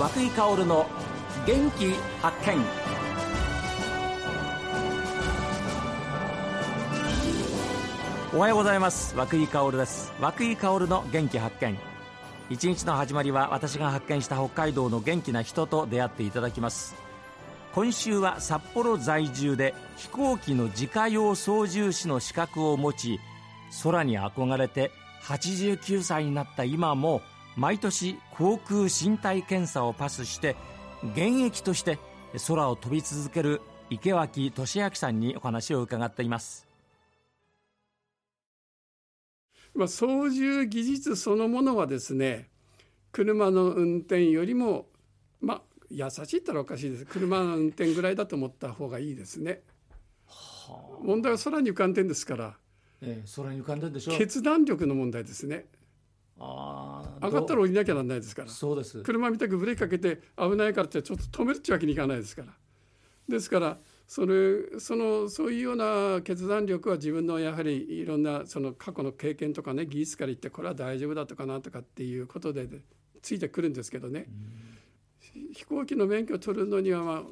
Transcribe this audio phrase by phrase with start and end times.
[0.00, 0.86] 和井薫の
[1.46, 1.92] 元気
[2.22, 2.56] 発見。
[8.34, 9.14] おはようございます。
[9.14, 10.10] 和井薫です。
[10.18, 11.76] 和井薫の元気発見。
[12.48, 16.96] 一日の始まりは私が発見した北海道の元気な人と出会っていただきます。
[17.74, 23.20] 今週は札幌在住で飛行機の自家用操縦士の資格を持ち
[23.82, 24.92] 空に憧れて
[25.24, 27.20] 89歳になった今も
[27.56, 30.56] 毎年航空身体検査をパスして
[31.02, 31.98] 現役として
[32.46, 33.60] 空を飛び続ける
[33.90, 36.66] 池脇俊明さんにお話を伺っています。
[39.74, 42.48] まあ、操縦技術そのものはですね
[43.12, 44.86] 車の運転よりも
[45.40, 47.04] まあ優しいったらおかしいです。
[47.04, 49.62] 車の運転ぐらいだと思った方がいいですね。
[50.26, 52.56] はあ、問題は空に浮かんでんですから、
[53.02, 55.66] ええ、空に浮かんでんでしょ決断力の問題ですね。
[56.38, 58.48] あ上がったら降りなきゃなんないですから。
[58.48, 59.02] そうです。
[59.02, 62.48] 車みたくブレーキかけて危ないからってちょっと止めるってわけにいかないですから。
[63.28, 72.68] ですからそれそのそういうような決断力は自分のやはりいろんなその過去の経験とかね技術から言ってこれは大丈夫だとかなとかっていうことで
[73.22, 74.26] ついてくるんですけどね、
[75.52, 77.22] 飛行機の免許を取るのには、まあ、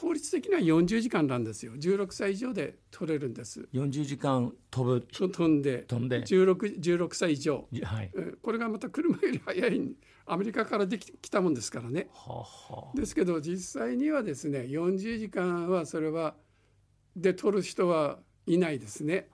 [0.00, 1.72] 法律的には40時間なんですよ。
[1.74, 3.68] 16歳以上で取れるんです。
[3.72, 5.00] 40時間飛ぶ。
[5.00, 6.22] 飛んで飛んで。
[6.22, 8.10] 16, 16歳以上、はい、
[8.40, 16.34] これがまた車より早いアメリカからでききたもんですからね、ははですけど実際にはですね40時間はそれは
[17.16, 19.28] で取る人はいないですね。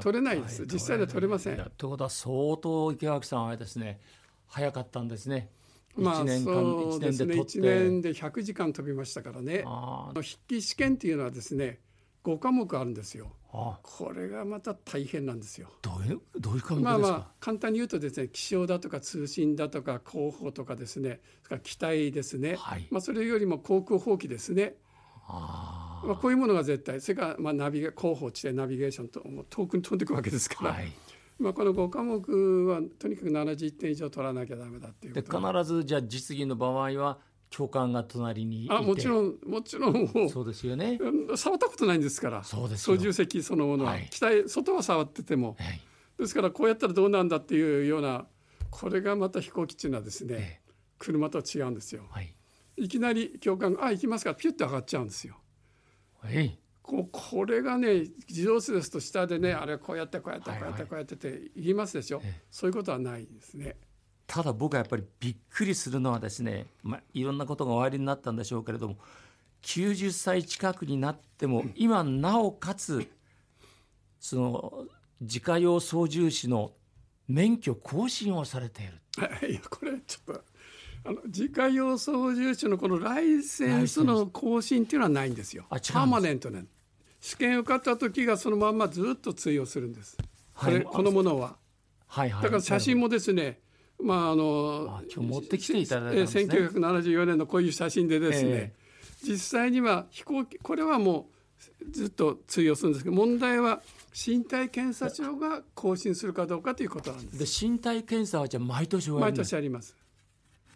[0.00, 0.64] 取れないです。
[0.66, 1.56] 実際では取れません。
[1.76, 1.88] とい。
[1.88, 4.00] うことは相当池脇さんはですね
[4.46, 5.50] 早かったんですね
[5.98, 6.22] まあ、そ
[6.96, 7.34] うですね。
[7.34, 9.64] 1年で100時間飛びましたからね。
[10.14, 11.80] 筆記試験っていうのはですね
[12.24, 13.32] 5科目あるんですよ。
[13.50, 15.70] これがまた大変なんですよ。
[15.82, 24.74] どういうどういう科目まあまあ簡単に言うとですね気象だとか通信だとか広報とかですねそれから機体ですね、はい、まあそれよりも航空法規ですね。
[25.26, 30.72] あまあこういうものが絶対それからまあナビゲ広報地でナビゲーションと遠くに飛んでいくわけですから。
[30.72, 30.92] はい
[31.38, 37.18] まあ、この5科目はとにかく70点以上取らなきゃだめだっていうで必ずじゃあ実技の場合は
[37.50, 40.98] 教官が隣にあもちろんもちろんそうですよね。
[41.34, 42.44] 触ったことないんですから。
[42.44, 45.80] そうです操縦席そのものは、はい、機体外は触ってても、はい、
[46.18, 48.26] ですからこうやったらどうなんだっていうような
[48.70, 52.34] これがまた飛行機っていうのはですね、ええ、車と違うんですよ、はい、
[52.76, 54.30] いきなり教官が「あ行きますか。
[54.30, 55.36] ら」ピュッと上がっちゃうんですよ。
[56.20, 63.76] はいここれがね自動車ですと下でねあれこうやってこうやってこうやってこうやってって言いますでしょ、はいはい、そういうことはないですね。
[64.26, 68.96] ただ僕はやっぱりびっくりするのはですね、まあ、いろんなことがおありになったんでしょうけれども
[69.62, 73.06] 90歳近くになっても今なおかつ
[74.18, 74.84] その
[75.20, 76.72] 自家用操縦士の
[77.26, 78.92] 免許更新をされている。
[79.50, 80.44] いやこれちょっと
[81.04, 85.66] あの自家用操縦士のこのライセンスの更新っていうのはないんですよ。
[85.68, 86.64] パーマネントね。
[87.20, 90.16] 試験受かった時がそのまんまずっと通用するんです。
[90.54, 91.56] これ、このものは。
[92.06, 92.42] はいはい。
[92.44, 93.60] だから写真もですね、
[94.00, 96.44] まああの今日持ってきていただいたんですね。
[96.44, 101.28] 1974年のこういう写真でですね、えー、実際には飛行機これはも
[101.82, 103.82] うずっと通用するんですけど、問題は
[104.14, 107.38] 身体検査証が更新するかどうかということなんです。
[107.62, 109.96] で身体検査はじゃあ毎年毎年あります。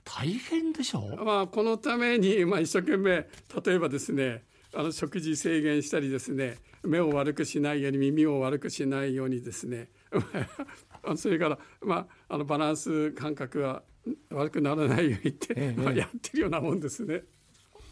[0.05, 1.01] 大変でしょ？
[1.21, 1.25] う。
[1.25, 3.27] まあこのためにまあ一生懸命
[3.65, 4.43] 例えばですね。
[4.75, 9.89] あの食事制限したりですね目を悪くしないように耳を悪くしないようにですね
[11.17, 13.83] それから、まあ、あのバランス感覚が
[14.31, 17.23] 悪くならないようにって、ええ、まあ、やってるようなもんですね。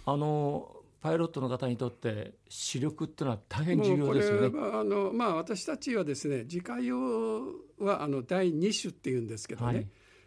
[0.06, 4.58] あのパイロットの方にとって視力っていうのは大変重要ですよね。
[4.72, 7.42] あのまあ私たちはですね自家用
[7.78, 9.86] はあの第2種っていうんですけどね、はい、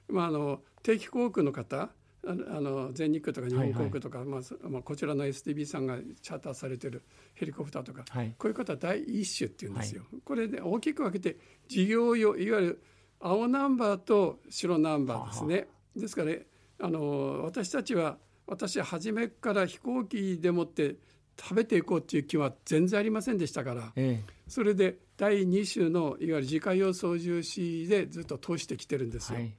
[0.10, 1.90] まああの定期航空の方
[2.26, 7.04] あの全日空とか日本航空とか、はいはい、まあまあ、こちらの STB さんがチャーターされてる
[7.34, 10.04] ヘリコプターとか、はい、こういう方は第一種っていうんですよ。
[10.10, 11.38] はい、これで大きく分けて
[11.68, 12.84] 事業用いわゆる
[13.20, 15.68] 青ナンバーと白ナンバーですね。
[15.96, 16.46] ですから、ね、
[16.80, 18.18] あの私たちは
[18.48, 20.96] 私は初めから飛行機でもって
[21.40, 29.40] 食べていこうっていう気は全然ありませんでしたから、ええ、それで第2種のいわゆる自家用操縦士でずっと通してきてるんですよ。
[29.40, 29.54] はい、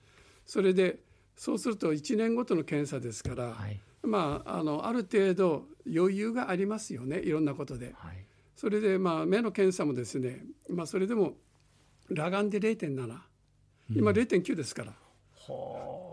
[0.47, 0.99] それで
[1.37, 7.93] そうすると1年ごとの検査ですから、はい、まあ、あのある程度余裕がありますよねいろんなことで。
[7.97, 8.25] はい、
[8.57, 11.35] それで、まあ、目の検査もですね、まあ、それでも
[12.09, 13.19] 裸眼で0.7
[13.91, 14.93] 今0.9ですから。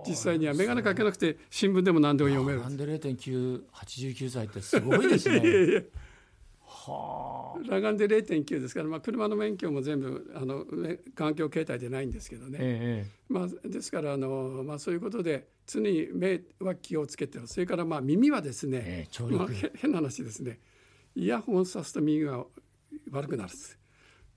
[0.06, 2.62] 実際には眼鏡かけなくて新聞でも何でも読める。
[2.62, 5.86] なんで0.9、89歳ってすごいですね。
[6.84, 10.66] 裸眼で0.9ですから、まあ、車の免許も全部あの
[11.16, 20.60] 環境形態でないんですけどね、ええ、まあ、ですからあの、まあ、そういうことで常に目は気をつけてそれからまあ耳はですね、ええまあ、変な話ですね。
[21.16, 22.46] イヤホンをさすと耳が
[23.12, 23.78] 悪くなるんです。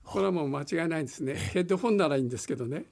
[0.03, 1.35] これはもう間違いないんですね。
[1.35, 2.85] ヘッドホンならいいんですけどね。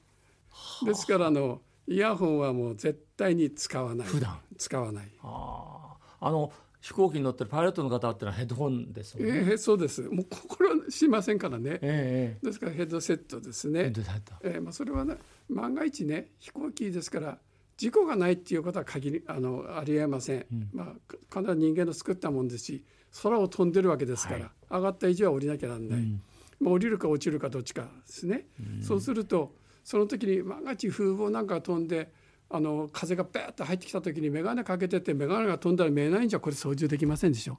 [0.85, 4.07] ですからあのイヤホンはもう絶対に使わない。
[4.07, 4.39] 普段。
[4.57, 5.11] 使わない。
[5.21, 6.51] あの
[6.83, 10.01] 飛行機に乗ってるパイロットの方ってのはヘッドホンですもんね、えー、そうです。
[10.01, 13.83] もうこれはしませんからね、えー、ですからヘッドセットですね。
[13.83, 15.15] ヘッドセット、えーまあ、それは、ね、
[15.49, 17.37] 万が一ね飛行機ですから
[17.77, 22.83] 事故がないっていうことは限りあのありえません、うん、まあ必ず人間の作ったもんですし
[23.21, 26.21] 空を飛んでるわけですから、はい、上がった以上は降りなきゃなんない、うん、
[26.59, 29.55] まあ、降りるか落ちるかどっちかですね、うん、そうすると
[29.85, 32.11] その時に万が一風貌なんか飛んで
[32.55, 37.57] あの風がペーッと入ってきた時に眼鏡かけてて眼鏡が飛んだら見えないんじゃこれ操縦できませんでしょ？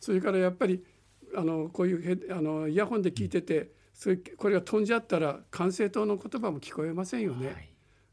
[0.00, 0.82] それからやっぱり
[1.36, 7.46] あのこういうヘあのイヤホンで聞いててそれこれが飛んじゃったら管制塔の言葉も聞こえませんよね。
[7.48, 7.68] はい、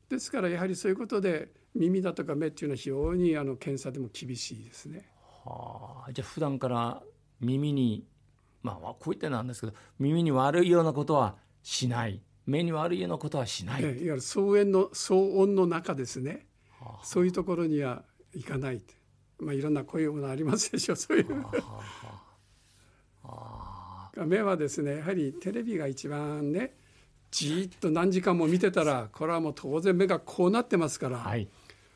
[0.09, 5.09] ですからやはりそういうことで耳だとか目っていうのは非常にあの検査でも厳しいですね。
[5.45, 7.01] はあ、じゃあ普段から
[7.39, 8.05] 耳に
[8.63, 16.45] まあこう言ってなんですけど耳に悪いようなことはしない目に悪いようなことはしない、いわゆる騒音の騒音の中ですね、
[16.79, 18.03] はあ、そういうところには
[18.33, 18.81] 行かない。
[19.39, 20.95] まあいろんなこういうものありますでしょう。
[20.97, 21.41] そういう。
[23.23, 26.75] はあ、 目はですねやはりテレビが一番ね
[27.31, 31.47] じっと何時間も見てたらこれはもう当然目がこうなってますから、はい、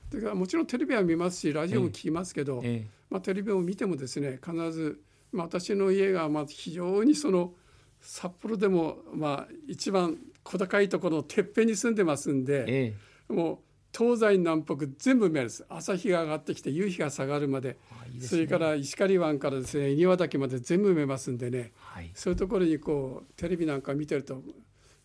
[0.10, 5.02] だからもちろんテレビは見ますしラジオも聞きますけど、ええ、まあ、テレビを見てもですね必ず、
[5.34, 7.54] まあ、私の家がまあ非常にその
[8.02, 12.96] 札幌でもまあ一番小高いところのてっぺんに住んでますんで、え
[13.30, 13.58] え、もう
[13.98, 15.66] 東西南北全部見えるです。
[15.70, 17.78] 朝日が上がってきて夕日が下がるまで、
[18.14, 24.42] ね、それから石狩湾からですね庭岳まで全部見えますんでね、はい、そういうところにこうテレビなんか見てると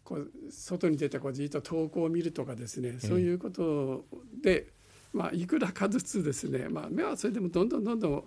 [0.02, 4.04] こう外に出てこうじっと遠くを見るとかですね、そういうこと
[4.42, 4.66] で、
[5.12, 8.24] まあ、いくらかずつですね、まあ、目はそれでもどんどんどんどん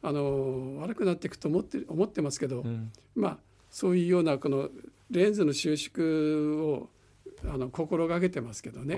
[0.00, 3.38] あの悪くなっていくと思って思ってますけど、うん、まあ
[3.74, 4.68] そういうようなこの
[5.10, 6.90] レンズの収縮を
[7.44, 8.96] あの心がけてますけどね。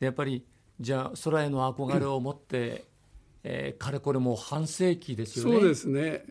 [0.00, 0.46] やっぱり
[0.80, 5.52] じゃあ空への憧れを持って、うん、えー、かれこれもう半世紀ですよね。
[5.56, 6.24] そうですね。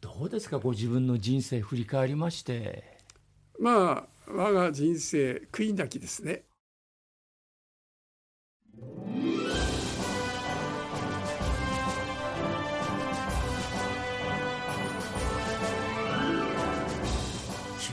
[0.00, 2.96] どうですかご自分の人生振り返りまして。
[3.60, 6.44] まあ我が人生悔いなきですね。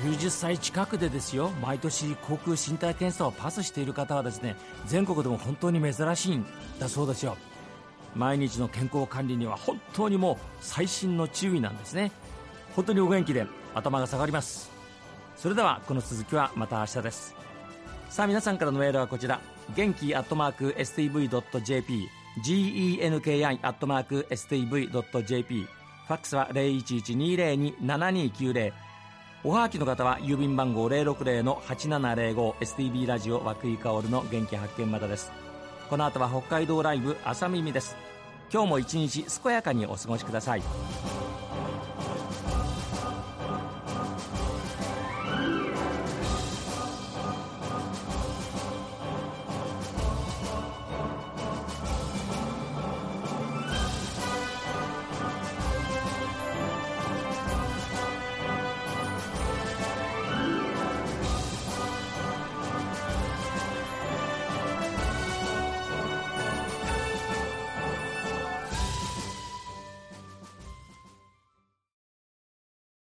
[0.09, 1.51] 90歳近くでですよ。
[1.61, 4.55] 毎年航空身体検査をパスしている方はですね
[4.87, 6.47] 全国でも本当に珍しいん
[6.79, 7.37] だそうですよ。
[8.15, 12.11] 毎日の健康管理には本当にもう細心の注意なんですね。
[12.75, 13.45] 本当にお元気で
[13.75, 14.71] 頭が下がります。
[15.37, 17.35] それではこの続きはまた明日です。
[18.09, 19.39] さあ皆さんからのメールはこちら。
[19.75, 22.09] 元気アットマーク STV.jp
[22.43, 25.67] genki アットマーク STV.jp
[26.07, 28.88] ファックスは0112027290
[29.41, 35.31] おはがきの方は郵便番号 060-8705STB ラジオ和久井薫の元気発見までです。
[35.89, 37.95] この後は北海道ライブ朝耳です。
[38.51, 40.63] 今日も一日健やかにお過ごしください。